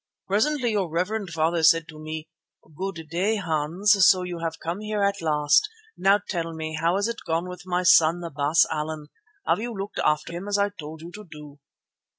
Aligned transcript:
Presently 0.25 0.71
your 0.71 0.89
reverend 0.89 1.29
father 1.29 1.61
said 1.61 1.87
to 1.89 1.99
me: 1.99 2.27
'Good 2.75 3.07
day, 3.11 3.35
Hans. 3.35 3.95
So 4.07 4.23
you 4.23 4.39
have 4.39 4.57
come 4.59 4.79
here 4.79 5.03
at 5.03 5.21
last. 5.21 5.69
Now 5.95 6.19
tell 6.27 6.53
me, 6.55 6.73
how 6.81 6.95
has 6.95 7.07
it 7.07 7.19
gone 7.27 7.47
with 7.47 7.67
my 7.67 7.83
son, 7.83 8.19
the 8.19 8.31
Baas 8.31 8.65
Allan? 8.71 9.09
Have 9.45 9.59
you 9.59 9.71
looked 9.77 9.99
after 10.03 10.33
him 10.33 10.47
as 10.47 10.57
I 10.57 10.69
told 10.69 11.01
you 11.03 11.11
to 11.11 11.23
do? 11.29 11.59